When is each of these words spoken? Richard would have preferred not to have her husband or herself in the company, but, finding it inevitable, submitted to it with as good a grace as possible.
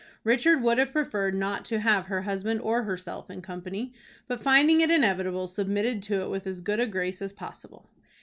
Richard 0.23 0.63
would 0.63 0.79
have 0.79 0.91
preferred 0.93 1.35
not 1.35 1.63
to 1.65 1.79
have 1.81 2.07
her 2.07 2.23
husband 2.23 2.59
or 2.61 2.81
herself 2.81 3.29
in 3.29 3.35
the 3.35 3.41
company, 3.45 3.93
but, 4.27 4.41
finding 4.41 4.81
it 4.81 4.89
inevitable, 4.89 5.45
submitted 5.45 6.01
to 6.01 6.21
it 6.23 6.29
with 6.31 6.47
as 6.47 6.59
good 6.61 6.79
a 6.79 6.87
grace 6.87 7.21
as 7.21 7.33
possible. 7.33 7.87